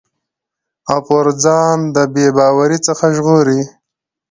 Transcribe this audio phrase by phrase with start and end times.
[0.91, 3.61] او پر ځان د بې باورٸ څخه ژغوري